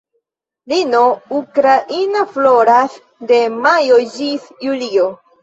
Lino 0.71 1.01
ukraina 1.39 2.23
floras 2.33 2.97
de 3.33 3.39
majo 3.67 4.01
ĝis 4.17 4.51
julio. 4.67 5.07